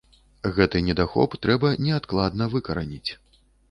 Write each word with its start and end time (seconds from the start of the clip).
Гэты 0.55 0.81
недахоп 0.87 1.37
трэба 1.45 1.73
неадкладна 1.85 2.53
выкараніць. 2.59 3.11